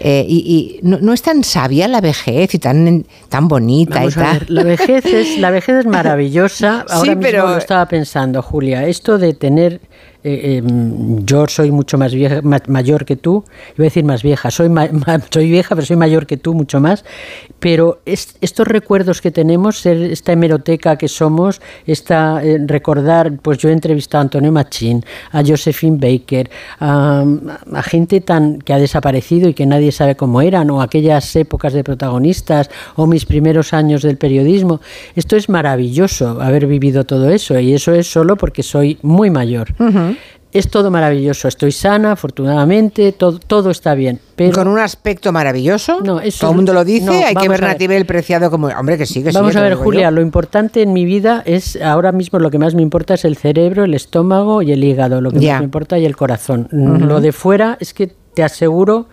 Eh, 0.00 0.24
y, 0.28 0.80
no, 0.82 1.12
es 1.12 1.22
tan 1.22 1.42
sabia 1.42 1.88
la 1.88 2.00
vejez 2.00 2.54
y 2.54 2.58
tan, 2.58 3.04
tan 3.28 3.48
bonita 3.48 4.04
y 4.04 4.10
tal. 4.10 4.44
la 4.48 4.62
vejez 4.62 5.04
es 5.06 5.38
la 5.38 5.50
vejez 5.50 5.80
es 5.80 5.86
maravillosa. 5.86 6.84
Ahora 6.90 7.14
mismo 7.14 7.42
lo 7.42 7.58
estaba 7.58 7.86
pensando, 7.86 8.42
Julia. 8.42 8.86
Esto 8.86 9.18
de 9.18 9.34
tener 9.34 9.80
eh, 10.24 10.56
em, 10.56 11.24
yo 11.24 11.46
soy 11.46 11.70
mucho 11.70 11.96
más 11.96 12.12
vieja, 12.12 12.40
mayor 12.66 13.04
que 13.04 13.14
tú, 13.14 13.44
iba 13.76 13.84
a 13.84 13.90
decir 13.90 14.04
más 14.04 14.24
vieja, 14.24 14.50
soy, 14.50 14.68
soy 15.30 15.48
vieja, 15.48 15.76
pero 15.76 15.86
soy 15.86 15.96
mayor 15.96 16.26
que 16.26 16.36
tú, 16.36 16.54
mucho 16.54 16.80
más, 16.80 17.04
pero 17.60 18.00
estos 18.04 18.66
recuerdos 18.66 19.20
que 19.20 19.30
tenemos, 19.30 19.86
esta 19.86 20.32
hemeroteca 20.32 20.96
que 20.96 21.06
somos, 21.06 21.60
esta, 21.86 22.42
eh, 22.44 22.58
recordar, 22.66 23.38
pues 23.40 23.58
yo 23.58 23.68
he 23.68 23.72
entrevistado 23.72 24.18
a 24.18 24.22
Antonio 24.22 24.50
Machín, 24.50 25.04
a 25.30 25.44
Josephine 25.44 25.98
Baker, 25.98 26.50
a, 26.80 27.24
gente 27.84 28.20
tan 28.20 28.58
que 28.58 28.72
ha 28.72 28.78
desaparecido 28.78 29.48
y 29.48 29.54
que 29.54 29.66
nadie 29.66 29.92
sabe 29.92 30.16
cómo 30.16 30.42
eran, 30.42 30.68
o 30.70 30.82
aquellas 30.82 31.36
épocas 31.36 31.72
de 31.72 31.84
protagonistas, 31.84 32.70
o 32.96 33.06
mis 33.06 33.24
primeros 33.24 33.72
años 33.72 34.02
del 34.02 34.18
periodismo. 34.18 34.80
Esto 35.14 35.36
es 35.36 35.48
maravilloso, 35.48 36.40
haber 36.42 36.66
vivido 36.66 37.04
todo 37.04 37.30
eso, 37.30 37.58
y 37.60 37.72
eso 37.72 37.94
es 37.94 38.10
solo 38.10 38.36
porque 38.36 38.64
soy 38.64 38.98
muy 39.02 39.30
mayor 39.30 39.68
es 40.52 40.68
todo 40.68 40.90
maravilloso. 40.90 41.48
Estoy 41.48 41.72
sana, 41.72 42.12
afortunadamente, 42.12 43.12
todo, 43.12 43.38
todo 43.38 43.70
está 43.70 43.94
bien. 43.94 44.18
Pero 44.34 44.52
Con 44.52 44.68
un 44.68 44.78
aspecto 44.78 45.32
maravilloso. 45.32 46.00
No, 46.00 46.20
eso 46.20 46.40
todo 46.40 46.50
el 46.52 46.56
mundo 46.56 46.72
lo 46.72 46.84
dice. 46.84 47.24
hay 47.24 47.34
que 47.34 47.48
ver 47.48 47.64
a 47.64 47.72
el 47.72 48.06
preciado 48.06 48.50
como. 48.50 48.68
Hombre, 48.68 48.96
que 48.96 49.06
sí, 49.06 49.22
que 49.22 49.30
Vamos 49.32 49.56
a 49.56 49.62
ver, 49.62 49.74
Julia, 49.74 50.10
lo 50.10 50.20
importante 50.20 50.82
en 50.82 50.92
mi 50.92 51.04
vida 51.04 51.42
es. 51.44 51.80
Ahora 51.82 52.12
mismo 52.12 52.38
lo 52.38 52.50
que 52.50 52.58
más 52.58 52.74
me 52.74 52.82
importa 52.82 53.14
es 53.14 53.24
el 53.24 53.36
cerebro, 53.36 53.84
el 53.84 53.94
estómago 53.94 54.62
y 54.62 54.72
el 54.72 54.82
hígado. 54.82 55.20
Lo 55.20 55.30
que 55.30 55.38
más 55.38 55.58
me 55.60 55.64
importa 55.64 55.98
y 55.98 56.04
el 56.04 56.16
corazón. 56.16 56.68
Lo 56.72 57.20
de 57.20 57.32
fuera 57.32 57.76
es 57.80 57.92
que 57.92 58.10
te 58.34 58.42
aseguro 58.42 59.08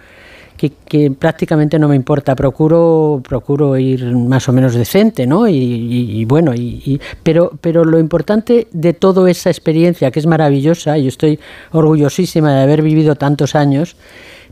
que, 0.57 1.11
prácticamente 1.11 1.77
no 1.79 1.87
me 1.87 1.95
importa. 1.95 2.35
Procuro, 2.35 3.21
procuro 3.27 3.77
ir 3.77 4.05
más 4.15 4.47
o 4.49 4.53
menos 4.53 4.73
decente, 4.73 5.27
¿no? 5.27 5.47
Y, 5.47 6.25
bueno, 6.25 6.53
y, 6.55 6.99
pero, 7.23 7.51
pero 7.61 7.83
lo 7.83 7.99
importante 7.99 8.67
de 8.71 8.93
toda 8.93 9.29
esa 9.29 9.49
experiencia, 9.49 10.11
que 10.11 10.19
es 10.19 10.25
maravillosa, 10.25 10.97
y 10.97 11.03
yo 11.03 11.09
estoy 11.09 11.39
orgullosísima 11.71 12.55
de 12.55 12.63
haber 12.63 12.81
vivido 12.81 13.15
tantos 13.15 13.55
años, 13.55 13.95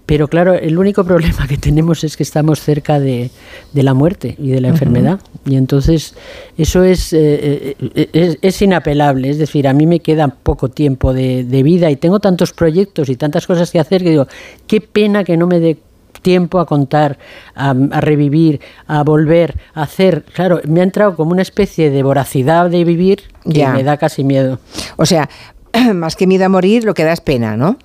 pero 0.05 0.27
claro, 0.27 0.53
el 0.53 0.77
único 0.77 1.03
problema 1.05 1.47
que 1.47 1.57
tenemos 1.57 2.03
es 2.03 2.17
que 2.17 2.23
estamos 2.23 2.59
cerca 2.59 2.99
de, 2.99 3.31
la 3.73 3.93
muerte 3.93 4.35
y 4.37 4.49
de 4.49 4.61
la 4.61 4.69
enfermedad. 4.69 5.19
Y 5.45 5.55
entonces 5.55 6.15
eso 6.57 6.83
es, 6.83 7.13
eh, 7.13 7.75
eh, 7.79 8.37
es, 8.41 8.61
inapelable. 8.61 9.29
Es 9.29 9.37
decir, 9.37 9.67
a 9.67 9.73
mí 9.73 9.85
me 9.85 10.01
queda 10.01 10.27
poco 10.27 10.69
tiempo 10.69 11.13
de, 11.13 11.43
de, 11.43 11.63
vida 11.63 11.89
y 11.89 11.95
tengo 11.95 12.19
tantos 12.19 12.51
proyectos 12.51 13.09
y 13.09 13.15
tantas 13.15 13.47
cosas 13.47 13.71
que 13.71 13.79
hacer 13.79 14.03
que 14.03 14.09
digo, 14.09 14.27
qué 14.67 14.81
pena 14.81 15.23
que 15.23 15.37
no 15.37 15.47
me 15.47 15.59
dé 15.59 15.77
tiempo 16.23 16.59
a 16.59 16.65
contar, 16.65 17.19
a, 17.53 17.73
revivir, 18.01 18.59
a 18.87 19.03
volver, 19.03 19.59
a 19.75 19.83
hacer. 19.83 20.23
Claro, 20.33 20.59
me 20.67 20.79
ha 20.79 20.83
entrado 20.83 21.15
como 21.15 21.31
una 21.31 21.43
especie 21.43 21.91
de 21.91 22.01
voracidad 22.01 22.71
de 22.71 22.83
vivir 22.83 23.21
que 23.43 23.67
me 23.67 23.83
da 23.83 23.97
casi 23.97 24.23
miedo. 24.23 24.57
O 24.97 25.05
sea, 25.05 25.29
más 25.93 26.15
que 26.15 26.25
miedo 26.25 26.45
a 26.45 26.49
morir, 26.49 26.83
lo 26.83 26.93
que 26.93 27.03
da 27.03 27.13
es 27.13 27.21
pena, 27.21 27.57
¿no? 27.57 27.77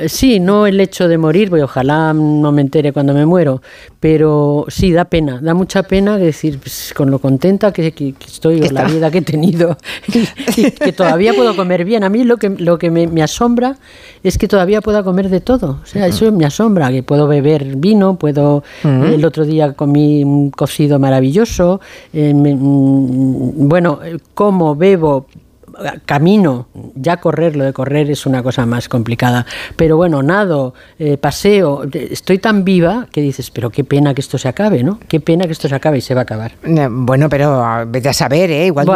Eh, 0.00 0.08
sí, 0.08 0.40
no 0.40 0.66
el 0.66 0.80
hecho 0.80 1.08
de 1.08 1.18
morir, 1.18 1.50
pues 1.50 1.62
ojalá 1.62 2.14
no 2.14 2.52
me 2.52 2.62
entere 2.62 2.92
cuando 2.92 3.12
me 3.12 3.26
muero, 3.26 3.60
pero 4.00 4.64
sí, 4.68 4.92
da 4.92 5.04
pena, 5.04 5.40
da 5.42 5.52
mucha 5.52 5.82
pena 5.82 6.16
decir, 6.16 6.58
pues, 6.58 6.94
con 6.96 7.10
lo 7.10 7.18
contenta 7.18 7.70
que, 7.70 7.92
estoy 8.26 8.60
con 8.60 8.74
la 8.74 8.84
vida 8.84 9.10
que 9.10 9.18
he 9.18 9.22
tenido, 9.22 9.76
y, 10.56 10.70
que 10.70 10.92
todavía 10.92 11.34
puedo 11.34 11.54
comer 11.54 11.84
bien. 11.84 12.02
A 12.02 12.08
mí 12.08 12.24
lo 12.24 12.38
que, 12.38 12.48
lo 12.48 12.78
que 12.78 12.90
me, 12.90 13.22
asombra 13.22 13.76
es 14.22 14.38
que 14.38 14.48
todavía 14.48 14.80
pueda 14.80 15.02
comer 15.02 15.28
de 15.28 15.40
todo, 15.40 15.80
o 15.82 15.86
sea, 15.86 16.06
eso 16.06 16.32
me 16.32 16.46
asombra, 16.46 16.90
que 16.90 17.02
puedo 17.02 17.28
beber 17.28 17.76
vino, 17.76 18.16
puedo, 18.16 18.64
el 18.82 19.24
otro 19.24 19.44
día 19.44 19.74
comí 19.74 20.24
un 20.24 20.50
cocido 20.50 20.98
maravilloso, 20.98 21.80
eh, 22.14 22.32
mm, 22.32 23.68
bueno, 23.68 23.98
como, 24.32 24.74
bebo, 24.74 25.26
camino, 26.04 26.68
ya 26.94 27.18
correr, 27.18 27.56
lo 27.56 27.64
de 27.64 27.72
correr 27.72 28.10
es 28.10 28.26
una 28.26 28.42
cosa 28.42 28.66
más 28.66 28.88
complicada, 28.88 29.46
pero 29.76 29.96
bueno, 29.96 30.22
nado, 30.22 30.74
eh, 30.98 31.16
paseo, 31.16 31.82
estoy 31.92 32.38
tan 32.38 32.64
viva 32.64 33.06
que 33.12 33.20
dices, 33.20 33.50
pero 33.50 33.70
qué 33.70 33.84
pena 33.84 34.14
que 34.14 34.20
esto 34.20 34.38
se 34.38 34.48
acabe, 34.48 34.82
¿no? 34.82 34.98
Qué 35.08 35.20
pena 35.20 35.46
que 35.46 35.52
esto 35.52 35.68
se 35.68 35.74
acabe 35.74 35.98
y 35.98 36.00
se 36.00 36.14
va 36.14 36.20
a 36.20 36.24
acabar. 36.24 36.52
Eh, 36.62 36.88
bueno, 36.90 37.28
pero 37.28 37.62
ah, 37.64 37.84
vete 37.86 38.08
a 38.08 38.12
saber, 38.12 38.50
¿eh? 38.50 38.66
Igual, 38.66 38.86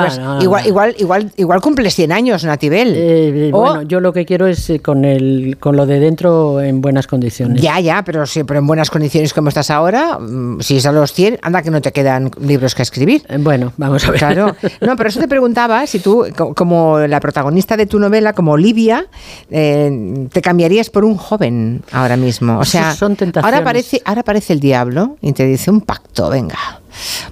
igual, 0.41 0.67
igual, 0.67 0.95
igual, 0.99 1.33
igual, 1.37 1.61
cumples 1.61 1.95
100 1.95 2.13
años, 2.13 2.45
Natibel. 2.45 2.93
Eh, 2.97 3.51
bueno, 3.53 3.83
yo 3.83 4.01
lo 4.01 4.13
que 4.13 4.25
quiero 4.25 4.47
es 4.47 4.73
con, 4.83 5.05
el, 5.05 5.57
con 5.59 5.77
lo 5.77 5.87
de 5.87 6.01
dentro 6.01 6.61
en 6.61 6.81
buenas 6.81 7.07
condiciones. 7.07 7.61
Ya, 7.61 7.81
ya, 7.81 8.03
pero 8.05 8.27
siempre 8.27 8.59
en 8.59 8.67
buenas 8.67 8.91
condiciones 8.91 9.33
como 9.33 9.49
estás 9.49 9.71
ahora, 9.71 10.19
mm, 10.19 10.61
si 10.61 10.77
es 10.77 10.87
a 10.87 10.93
los 10.93 11.13
100, 11.13 11.39
anda 11.43 11.63
que 11.63 11.71
no 11.71 11.81
te 11.81 11.93
quedan 11.93 12.31
libros 12.41 12.75
que 12.75 12.83
escribir. 12.83 13.23
bueno, 13.39 13.73
vamos 13.77 14.05
a 14.07 14.11
ver. 14.11 14.19
Claro. 14.19 14.57
No, 14.81 14.97
pero 14.97 15.09
eso 15.09 15.21
te 15.21 15.29
preguntaba 15.29 15.87
si 15.87 15.99
tú, 15.99 16.27
como 16.55 16.74
la 17.07 17.21
protagonista 17.21 17.77
de 17.77 17.87
tu 17.87 17.99
novela, 17.99 18.33
como 18.33 18.53
Olivia, 18.53 19.07
eh, 19.51 20.27
te 20.33 20.43
cambiarías 20.43 20.91
por 20.91 21.05
un 21.05 21.17
joven 21.17 21.83
ahora 21.93 22.17
mismo. 22.17 22.59
O 22.59 22.65
sea, 22.65 22.95
ahora 23.43 23.59
aparece, 23.59 24.03
ahora 24.05 24.21
aparece 24.23 24.53
el 24.53 24.61
diablo 24.61 25.17
y 25.21 25.33
te 25.33 25.47
dice 25.47 25.71
un 25.71 25.81
pacto, 25.81 26.31
venga. 26.31 26.81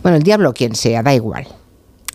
Bueno, 0.03 0.17
el 0.17 0.23
diablo 0.23 0.53
quien 0.53 0.75
sea, 0.75 1.03
da 1.03 1.15
igual. 1.15 1.47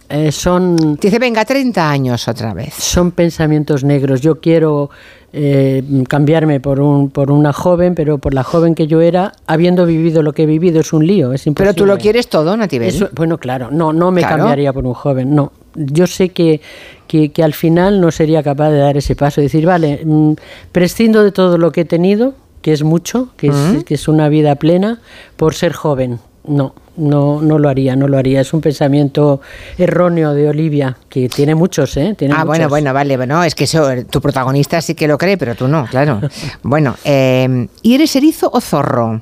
Eh, 0.09 0.31
son. 0.31 0.95
Dice, 0.95 1.19
venga, 1.19 1.43
30 1.43 1.89
años 1.89 2.27
otra 2.27 2.53
vez. 2.53 2.73
Son 2.73 3.11
pensamientos 3.11 3.83
negros. 3.83 4.21
Yo 4.21 4.39
quiero 4.39 4.89
eh, 5.33 5.83
cambiarme 6.07 6.61
por, 6.61 6.79
un, 6.79 7.09
por 7.09 7.29
una 7.29 7.51
joven, 7.51 7.93
pero 7.93 8.17
por 8.17 8.33
la 8.33 8.43
joven 8.43 8.73
que 8.73 8.87
yo 8.87 9.01
era, 9.01 9.33
habiendo 9.47 9.85
vivido 9.85 10.23
lo 10.23 10.31
que 10.31 10.43
he 10.43 10.45
vivido, 10.45 10.79
es 10.79 10.93
un 10.93 11.05
lío, 11.05 11.33
es 11.33 11.45
imposible. 11.45 11.73
Pero 11.73 11.75
tú 11.75 11.85
lo 11.85 11.97
quieres 11.97 12.29
todo, 12.29 12.55
Natibel. 12.55 13.09
bueno, 13.13 13.37
claro, 13.37 13.69
no, 13.71 13.91
no 13.91 14.11
me 14.11 14.21
cambiaría 14.21 14.71
por 14.71 14.85
un 14.85 14.93
joven, 14.93 15.35
no. 15.35 15.51
Yo 15.77 16.07
sé 16.07 16.29
que, 16.29 16.59
que, 17.07 17.31
al 17.43 17.53
final 17.53 18.01
no 18.01 18.11
sería 18.11 18.43
capaz 18.43 18.71
de 18.71 18.79
dar 18.79 18.97
ese 18.97 19.15
paso, 19.15 19.41
decir, 19.41 19.65
vale, 19.65 20.01
mm, 20.03 20.33
prescindo 20.71 21.23
de 21.23 21.31
todo 21.31 21.57
lo 21.57 21.71
que 21.71 21.81
he 21.81 21.85
tenido, 21.85 22.33
que 22.61 22.73
es 22.73 22.83
mucho, 22.83 23.29
que, 23.37 23.47
es, 23.47 23.83
que 23.85 23.93
es 23.93 24.07
una 24.07 24.27
vida 24.27 24.55
plena, 24.55 24.99
por 25.37 25.53
ser 25.53 25.73
joven. 25.73 26.19
No, 26.47 26.73
no, 26.95 27.41
no 27.41 27.59
lo 27.59 27.69
haría, 27.69 27.95
no 27.95 28.07
lo 28.07 28.17
haría. 28.17 28.41
Es 28.41 28.53
un 28.53 28.61
pensamiento 28.61 29.41
erróneo 29.77 30.33
de 30.33 30.49
Olivia, 30.49 30.97
que 31.09 31.29
tiene 31.29 31.55
muchos, 31.55 31.95
¿eh? 31.97 32.15
ah, 32.33 32.43
bueno, 32.43 32.69
bueno, 32.69 32.93
vale. 32.93 33.17
Bueno, 33.17 33.43
es 33.43 33.53
que 33.53 33.65
eso, 33.65 33.87
tu 34.09 34.21
protagonista 34.21 34.81
sí 34.81 34.95
que 34.95 35.07
lo 35.07 35.17
cree, 35.17 35.37
pero 35.37 35.55
tú 35.55 35.67
no, 35.67 35.85
claro. 35.85 36.21
bueno, 36.63 36.95
eh, 37.03 37.67
¿y 37.81 37.95
eres 37.95 38.15
erizo 38.15 38.49
o 38.51 38.61
zorro? 38.61 39.21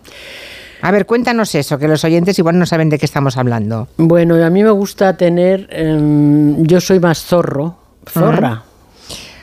A 0.85 0.91
ver, 0.91 1.07
cuéntanos 1.07 1.55
eso, 1.55 1.79
que 1.79 1.87
los 1.87 2.03
oyentes 2.03 2.37
igual 2.37 2.59
no 2.59 2.67
saben 2.67 2.91
de 2.91 2.99
qué 2.99 3.07
estamos 3.07 3.37
hablando. 3.37 3.87
Bueno, 3.97 4.35
a 4.35 4.51
mí 4.51 4.63
me 4.63 4.69
gusta 4.69 5.17
tener, 5.17 5.67
em, 5.71 6.63
yo 6.63 6.79
soy 6.79 6.99
más 6.99 7.25
zorro, 7.25 7.75
zorra. 8.07 8.61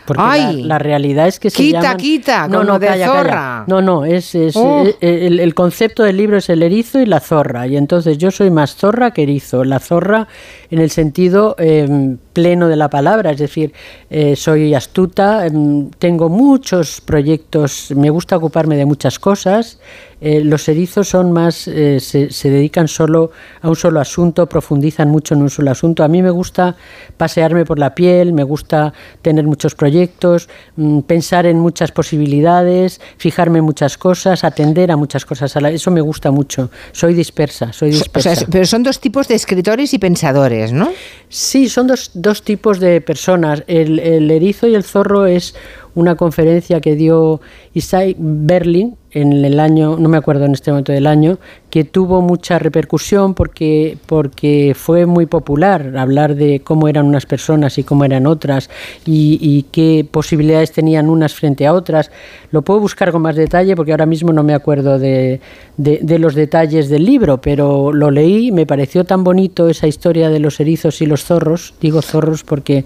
Porque 0.07 0.23
Ay, 0.25 0.63
la, 0.63 0.79
realidad 0.79 1.27
es 1.27 1.41
que 1.41 1.51
se 1.51 1.57
quita, 1.57 1.97
quita, 1.97 2.47
no, 2.47 2.63
no, 2.63 2.79
de 2.79 3.05
zorra. 3.05 3.65
No, 3.67 3.83
no, 3.83 4.05
es, 4.05 4.37
es 4.37 4.55
oh. 4.57 4.85
el, 5.01 5.55
concepto 5.55 6.05
del 6.05 6.17
libro 6.17 6.37
es 6.37 6.49
el 6.49 6.63
erizo 6.63 7.01
y 7.01 7.07
la 7.07 7.19
zorra. 7.19 7.67
Y 7.67 7.77
entonces 7.77 8.19
yo 8.19 8.31
soy 8.31 8.51
más 8.51 8.77
zorra 8.77 9.13
que 9.13 9.25
erizo. 9.25 9.65
La 9.65 9.81
zorra 9.81 10.29
en 10.71 10.81
el 10.81 10.91
sentido 10.91 11.55
em, 11.59 12.19
pleno 12.33 12.69
de 12.69 12.77
la 12.77 12.89
palabra, 12.89 13.31
es 13.31 13.39
decir, 13.39 13.73
eh, 14.11 14.35
soy 14.35 14.75
astuta, 14.75 15.47
em, 15.47 15.91
tengo 15.91 16.29
muchos 16.29 17.01
proyectos, 17.01 17.93
me 17.97 18.11
gusta 18.11 18.37
ocuparme 18.37 18.77
de 18.77 18.87
muchas 18.87 19.19
cosas. 19.19 19.79
Eh, 20.23 20.43
los 20.43 20.69
erizos 20.69 21.09
son 21.09 21.33
más, 21.33 21.55
se, 21.55 22.01
se, 22.01 22.51
dedican 22.51 22.89
solo 22.89 23.31
a 23.61 23.69
un 23.69 23.77
solo 23.77 24.01
asunto, 24.01 24.49
profundizan 24.49 25.09
mucho 25.11 25.35
en 25.35 25.43
un 25.43 25.51
solo 25.51 25.71
asunto. 25.71 26.03
A 26.03 26.09
mí 26.09 26.23
me 26.23 26.31
gusta 26.31 26.77
pasearme 27.17 27.65
por 27.65 27.79
la 27.79 27.95
piel, 27.95 28.33
me 28.33 28.43
gusta 28.43 28.93
tener 29.21 29.45
muchos 29.45 29.75
proyectos 29.75 29.93
proyectos, 29.93 30.49
mm, 30.77 31.01
pensar 31.01 31.45
en 31.45 31.59
muchas 31.59 31.93
posibilidades, 31.93 33.01
fijarme 33.19 33.59
en 33.59 33.65
muchas 33.65 33.99
cosas, 33.99 34.43
atender 34.43 34.91
a 34.91 34.97
muchas 34.97 35.27
cosas. 35.27 35.55
Eso 35.57 35.91
me 35.91 36.01
gusta 36.01 36.31
mucho. 36.31 36.71
Soy 36.93 37.13
dispersa, 37.15 37.73
soy 37.73 37.91
dispersa. 37.91 38.47
pero 38.51 38.65
son 38.65 38.83
dos 38.83 39.01
tipos 39.01 39.29
de 39.29 39.35
escritores 39.35 39.93
y 39.93 39.99
pensadores, 39.99 40.73
¿no? 40.73 40.89
Sí, 41.29 41.69
son 41.69 41.89
dos, 41.89 42.11
dos 42.15 42.43
tipos 42.43 42.81
de 42.81 43.01
personas. 43.01 43.65
El, 43.67 43.99
el 43.99 44.31
erizo 44.31 44.67
y 44.67 44.75
el 44.75 44.85
zorro 44.85 45.27
es 45.27 45.55
una 45.95 46.15
conferencia 46.15 46.81
que 46.81 46.95
dio 46.97 47.41
Isai 47.75 48.17
Berlin 48.19 48.97
en 49.15 49.45
el 49.45 49.61
año, 49.61 49.97
no 49.99 50.09
me 50.09 50.17
acuerdo 50.17 50.45
en 50.45 50.53
este 50.53 50.71
momento 50.71 50.93
del 50.93 51.07
año, 51.07 51.39
que 51.71 51.85
tuvo 51.85 52.21
mucha 52.21 52.59
repercusión 52.59 53.35
porque, 53.35 53.97
porque 54.07 54.75
fue 54.77 55.07
muy 55.07 55.27
popular 55.27 55.97
hablar 55.97 56.35
de 56.35 56.61
cómo 56.61 56.89
eran 56.89 57.07
unas 57.07 57.27
personas 57.27 57.79
y 57.79 57.85
cómo 57.85 58.05
eran 58.05 58.27
otras 58.27 58.71
y, 59.05 59.67
qué 59.73 60.07
posibilidades 60.11 60.73
tenían 60.73 61.09
unas 61.09 61.35
frente 61.35 61.67
a 61.67 61.73
otras. 61.73 62.11
Lo 62.51 62.63
puedo 62.63 62.81
buscar 62.81 63.13
con 63.13 63.23
más 63.23 63.37
detalle 63.37 63.77
porque 63.77 63.93
ahora 63.93 64.07
mismo 64.07 64.33
no 64.33 64.43
me 64.43 64.55
acuerdo 64.55 64.99
de, 64.99 65.41
de 65.77 66.19
los 66.19 66.35
detalles 66.35 66.89
del 66.89 67.05
libro, 67.05 67.41
pero 67.41 67.93
lo 67.93 68.11
leí, 68.11 68.53
me 68.53 68.67
pareció 68.67 69.05
tan 69.05 69.25
bonito 69.25 69.69
esa 69.69 69.87
historia 69.87 70.29
de 70.29 70.41
los 70.41 70.61
erizos 70.61 71.01
y 71.01 71.07
los 71.07 71.25
zorros, 71.25 71.75
digo 71.81 72.03
zorros 72.03 72.45
porque, 72.45 72.85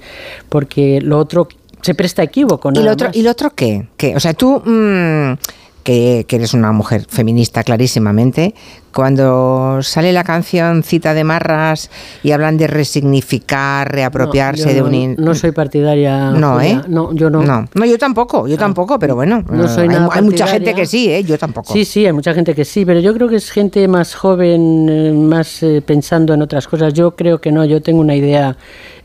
porque 0.48 1.00
lo 1.00 1.18
otro 1.18 1.48
se 1.82 1.94
presta 1.94 2.22
equívoco. 2.22 2.70
¿Y 2.74 2.82
lo, 2.82 2.92
otro, 2.92 3.10
¿Y 3.12 3.22
lo 3.22 3.30
otro 3.30 3.50
qué? 3.50 3.88
¿Qué? 3.96 4.16
O 4.16 4.20
sea, 4.20 4.34
tú... 4.34 4.60
Mm, 4.64 5.34
que, 5.86 6.24
que 6.26 6.34
eres 6.34 6.52
una 6.52 6.72
mujer 6.72 7.06
feminista 7.08 7.62
clarísimamente, 7.62 8.54
cuando 8.96 9.82
sale 9.82 10.10
la 10.10 10.24
canción 10.24 10.82
Cita 10.82 11.12
de 11.12 11.22
Marras 11.22 11.90
y 12.22 12.32
hablan 12.32 12.56
de 12.56 12.66
resignificar, 12.66 13.92
reapropiarse 13.92 14.72
de 14.72 14.80
un... 14.80 15.14
No 15.16 15.34
soy 15.34 15.52
partidaria. 15.52 16.30
No, 16.30 16.62
¿eh? 16.62 16.80
No, 16.88 17.12
yo 17.14 17.28
no. 17.28 17.42
No, 17.42 17.84
yo 17.84 17.98
tampoco, 17.98 18.48
yo 18.48 18.54
ah. 18.54 18.58
tampoco, 18.58 18.98
pero 18.98 19.14
bueno. 19.14 19.44
No 19.50 19.68
soy 19.68 19.82
hay, 19.82 19.88
nada 19.90 20.08
hay 20.10 20.22
mucha 20.22 20.46
gente 20.46 20.74
que 20.74 20.86
sí, 20.86 21.12
¿eh? 21.12 21.22
Yo 21.22 21.36
tampoco. 21.36 21.74
Sí, 21.74 21.84
sí, 21.84 22.06
hay 22.06 22.14
mucha 22.14 22.32
gente 22.32 22.54
que 22.54 22.64
sí, 22.64 22.86
pero 22.86 22.98
yo 23.00 23.12
creo 23.12 23.28
que 23.28 23.36
es 23.36 23.50
gente 23.50 23.86
más 23.86 24.14
joven, 24.14 24.88
eh, 24.88 25.12
más 25.12 25.62
eh, 25.62 25.82
pensando 25.84 26.32
en 26.32 26.40
otras 26.40 26.66
cosas. 26.66 26.94
Yo 26.94 27.14
creo 27.14 27.38
que 27.38 27.52
no, 27.52 27.66
yo 27.66 27.82
tengo 27.82 28.00
una 28.00 28.16
idea 28.16 28.56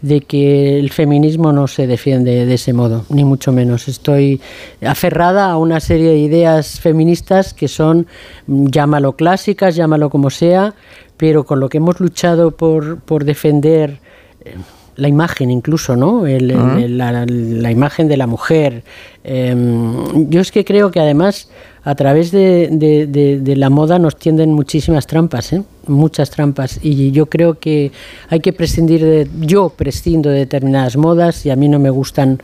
de 0.02 0.22
que 0.22 0.80
el 0.80 0.90
feminismo 0.90 1.52
no 1.52 1.68
se 1.68 1.86
defiende 1.86 2.46
de 2.46 2.54
ese 2.54 2.72
modo, 2.72 3.04
ni 3.10 3.26
mucho 3.26 3.52
menos. 3.52 3.90
Estoy 3.90 4.40
aferrada 4.82 5.52
a 5.52 5.58
una 5.58 5.82
serie 5.82 6.12
de 6.12 6.18
ideas 6.18 6.71
feministas 6.80 7.54
que 7.54 7.68
son, 7.68 8.08
mm, 8.48 8.68
llámalo 8.68 9.14
clásicas, 9.14 9.76
llámalo 9.76 10.10
como 10.10 10.30
sea, 10.30 10.74
pero 11.18 11.44
con 11.44 11.60
lo 11.60 11.70
que 11.70 11.78
hemos 11.78 12.00
luchado 12.00 12.52
por, 12.52 13.00
por 13.00 13.26
defender 13.26 14.00
eh, 14.44 14.56
la 14.96 15.08
imagen 15.08 15.50
incluso, 15.50 15.96
¿no? 15.96 16.24
la, 16.26 17.72
imagen 17.72 18.08
de 18.08 18.18
la 18.18 18.28
mujer. 18.28 18.84
Em, 19.24 20.30
yo 20.30 20.42
es 20.42 20.52
que 20.52 20.66
creo 20.66 20.92
que 20.92 21.00
además 21.00 21.50
a 21.84 21.96
través 21.96 22.32
de, 22.32 22.70
de, 22.72 23.56
la 23.56 23.70
moda 23.70 24.00
nos 24.00 24.18
tienden 24.18 24.54
muchísimas 24.54 25.08
trampas, 25.08 25.54
¿eh? 25.54 25.64
muchas 25.88 26.30
trampas. 26.30 26.80
Y 26.82 27.12
yo 27.12 27.26
creo 27.26 27.60
que 27.60 27.92
hay 28.30 28.40
que 28.40 28.54
prescindir 28.54 29.04
de... 29.04 29.28
Yo 29.40 29.70
prescindo 29.70 30.30
de 30.30 30.40
determinadas 30.40 30.96
modas 30.96 31.46
y 31.46 31.50
a 31.50 31.56
mí 31.56 31.70
no 31.70 31.80
me 31.80 31.90
gustan 31.90 32.42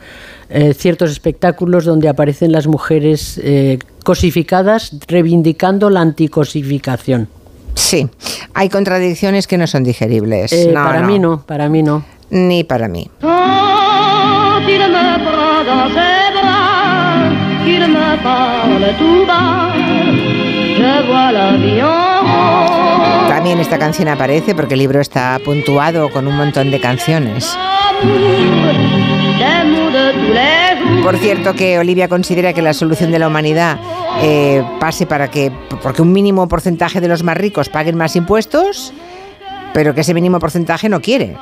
eh, 0.50 0.74
ciertos 0.74 1.10
espectáculos 1.10 1.84
donde 1.84 2.08
aparecen 2.08 2.52
las 2.52 2.66
mujeres 2.66 3.40
cosificadas 4.04 4.96
reivindicando 5.06 5.90
la 5.90 6.00
anticosificación. 6.00 7.28
Sí, 7.78 8.08
hay 8.54 8.68
contradicciones 8.68 9.46
que 9.46 9.56
no 9.56 9.66
son 9.66 9.84
digeribles. 9.84 10.52
Eh, 10.52 10.72
para 10.74 11.02
mí 11.02 11.18
no, 11.18 11.42
para 11.46 11.68
mí 11.68 11.82
no. 11.82 12.04
Ni 12.28 12.64
para 12.64 12.88
mí. 12.88 13.08
También 23.28 23.60
esta 23.60 23.78
canción 23.78 24.08
aparece 24.08 24.54
porque 24.54 24.74
el 24.74 24.80
libro 24.80 25.00
está 25.00 25.38
puntuado 25.44 26.10
con 26.10 26.26
un 26.26 26.36
montón 26.36 26.70
de 26.70 26.80
canciones. 26.80 27.56
Por 31.02 31.16
cierto 31.18 31.54
que 31.54 31.78
Olivia 31.78 32.08
considera 32.08 32.52
que 32.52 32.62
la 32.62 32.74
solución 32.74 33.10
de 33.10 33.18
la 33.18 33.28
humanidad 33.28 33.78
eh, 34.22 34.62
pase 34.80 35.06
para 35.06 35.30
que, 35.30 35.52
porque 35.82 36.02
un 36.02 36.12
mínimo 36.12 36.48
porcentaje 36.48 37.00
de 37.00 37.08
los 37.08 37.22
más 37.22 37.36
ricos 37.36 37.68
paguen 37.68 37.96
más 37.96 38.16
impuestos, 38.16 38.92
pero 39.72 39.94
que 39.94 40.00
ese 40.00 40.14
mínimo 40.14 40.38
porcentaje 40.38 40.88
no 40.88 41.00
quiere. 41.00 41.36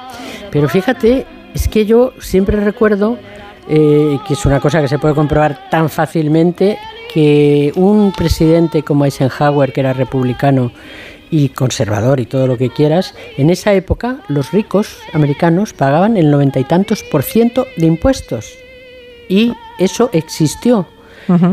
Pero 0.50 0.68
fíjate, 0.68 1.26
es 1.54 1.68
que 1.68 1.87
yo 1.87 2.12
siempre 2.18 2.61
recuerdo 2.61 3.18
eh, 3.68 4.18
que 4.26 4.35
es 4.35 4.46
una 4.46 4.61
cosa 4.61 4.80
que 4.80 4.88
se 4.88 4.99
puede 4.99 5.14
comprobar 5.14 5.68
tan 5.70 5.88
fácilmente 5.88 6.78
que 7.12 7.73
un 7.76 8.12
presidente 8.12 8.82
como 8.82 9.04
Eisenhower, 9.04 9.73
que 9.73 9.80
era 9.80 9.92
republicano 9.92 10.73
y 11.30 11.49
conservador 11.49 12.20
y 12.20 12.26
todo 12.26 12.46
lo 12.46 12.56
que 12.56 12.70
quieras, 12.70 13.14
en 13.37 13.50
esa 13.50 13.73
época 13.73 14.18
los 14.28 14.52
ricos 14.52 14.99
americanos 15.12 15.73
pagaban 15.73 16.16
el 16.16 16.30
noventa 16.30 16.61
y 16.61 16.64
tantos 16.64 17.02
por 17.02 17.23
ciento 17.23 17.66
de 17.76 17.87
impuestos. 17.87 18.52
Y 19.28 19.52
eso 19.78 20.11
existió. 20.12 20.87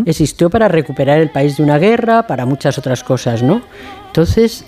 Existió 0.06 0.52
para 0.52 0.68
recuperar 0.68 1.20
el 1.20 1.32
país 1.32 1.58
de 1.58 1.64
una 1.64 1.80
guerra, 1.80 2.28
para 2.28 2.46
muchas 2.46 2.78
otras 2.78 3.04
cosas, 3.04 3.42
¿no? 3.42 3.64
Entonces, 4.06 4.64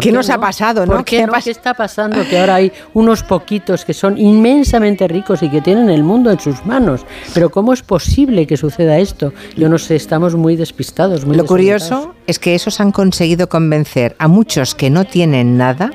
¿Qué, 0.00 0.12
nos 0.12 0.30
ha 0.30 0.38
pasado, 0.38 0.86
no? 0.86 1.04
¿Qué, 1.04 1.26
está 1.46 1.74
pasando? 1.74 2.26
Que 2.28 2.38
ahora 2.38 2.56
hay 2.56 2.72
unos 2.94 3.22
poquitos 3.22 3.84
que 3.84 3.94
son 3.94 4.18
inmensamente 4.18 5.06
ricos 5.08 5.42
y 5.42 5.50
que 5.50 5.60
tienen 5.60 5.90
el 5.90 6.02
mundo 6.02 6.30
en 6.30 6.40
sus 6.40 6.64
manos. 6.64 7.06
Pero 7.32 7.50
¿cómo 7.50 7.72
es 7.72 7.82
posible 7.82 8.46
que 8.46 8.56
suceda 8.56 8.98
esto? 8.98 9.32
Yo 9.56 9.68
no 9.68 9.78
sé, 9.78 9.96
estamos 9.96 10.34
muy 10.34 10.56
despistados. 10.56 11.24
Muy 11.24 11.36
Lo 11.36 11.44
curioso 11.44 12.14
es 12.26 12.38
que 12.38 12.54
esos 12.54 12.80
han 12.80 12.92
conseguido 12.92 13.48
convencer 13.48 14.16
a 14.18 14.28
muchos 14.28 14.74
que 14.74 14.90
no 14.90 15.04
tienen 15.04 15.56
nada 15.56 15.90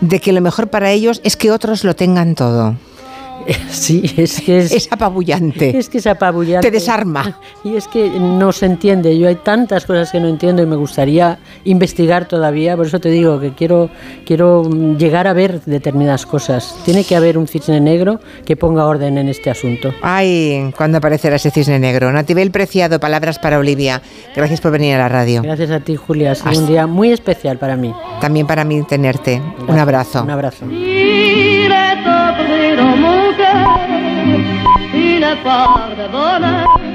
de 0.00 0.20
que 0.20 0.32
lo 0.32 0.40
mejor 0.40 0.68
para 0.68 0.90
ellos 0.90 1.20
es 1.24 1.36
que 1.36 1.50
otros 1.50 1.84
lo 1.84 1.94
tengan 1.94 2.34
todo. 2.34 2.76
Sí, 3.74 4.14
es 4.16 4.40
que 4.40 4.58
es, 4.58 4.88
apabullante. 4.90 5.76
Es 5.76 5.88
que 5.88 5.98
es 5.98 6.06
apabullante. 6.06 6.68
Te 6.68 6.70
desarma. 6.70 7.38
Y 7.64 7.76
es 7.76 7.88
que 7.88 8.08
no 8.08 8.52
se 8.52 8.66
entiende. 8.66 9.18
Yo 9.18 9.28
hay 9.28 9.34
tantas 9.34 9.84
cosas 9.84 10.10
que 10.10 10.20
no 10.20 10.28
entiendo 10.28 10.62
y 10.62 10.66
me 10.66 10.76
gustaría 10.76 11.38
investigar 11.64 12.26
todavía. 12.26 12.76
Por 12.76 12.86
eso 12.86 13.00
te 13.00 13.10
digo 13.10 13.40
que 13.40 13.52
quiero, 13.52 13.90
quiero 14.24 14.62
llegar 14.96 15.26
a 15.26 15.32
ver 15.32 15.60
determinadas 15.64 16.24
cosas. 16.24 16.76
Tiene 16.84 17.04
que 17.04 17.16
haber 17.16 17.36
un 17.36 17.46
cisne 17.46 17.80
negro 17.80 18.20
que 18.46 18.56
ponga 18.56 18.86
orden 18.86 19.18
en 19.18 19.28
este 19.28 19.50
asunto. 19.50 19.92
Ay, 20.02 20.72
¿cuándo 20.76 20.98
aparecerá 20.98 21.36
ese 21.36 21.50
cisne 21.50 21.78
negro? 21.78 22.10
Natibel 22.12 22.50
Preciado, 22.50 23.00
palabras 23.00 23.38
para 23.38 23.58
Olivia. 23.58 24.00
Gracias 24.34 24.60
por 24.60 24.70
venir 24.70 24.94
a 24.94 24.98
la 24.98 25.08
radio. 25.08 25.42
Gracias 25.42 25.70
a 25.70 25.80
ti, 25.80 25.96
Julia. 25.96 26.32
Ha 26.32 26.34
sido 26.34 26.60
un 26.60 26.66
día 26.66 26.86
muy 26.86 27.12
especial 27.12 27.58
para 27.58 27.76
mí. 27.76 27.94
También 28.20 28.46
para 28.46 28.64
mí 28.64 28.82
tenerte. 28.84 29.42
Un 29.68 29.78
abrazo. 29.78 30.22
Un 30.22 30.30
abrazo. 30.30 30.64
une 35.24 35.42
part 35.42 35.90
de 35.96 36.06
bonheur. 36.08 36.93